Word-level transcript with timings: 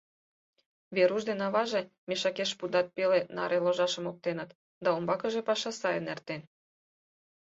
Веруш 0.95 1.23
ден 1.29 1.39
аваже 1.47 1.81
мешакеш 2.07 2.51
пудат 2.59 2.87
пеле 2.95 3.19
наре 3.35 3.57
ложашым 3.65 4.05
оптеныт, 4.11 4.49
да, 4.83 4.89
умбакыже 4.97 5.41
паша 5.47 5.71
сайын 5.81 6.05
эртен. 6.13 6.41